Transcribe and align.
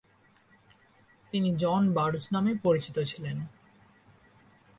তিনি 1.31 1.49
John 1.55 1.81
Burroughs 1.93 2.25
নামে 2.31 2.53
পরিচিত 2.63 2.97
ছিলেন। 2.99 3.37